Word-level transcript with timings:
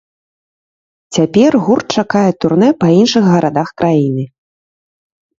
Цяпер 1.17 1.51
гурт 1.67 1.85
чакае 2.01 2.31
турнэ 2.45 2.69
па 2.81 2.87
іншых 3.01 3.23
гарадах 3.33 3.69
краіны. 3.83 4.23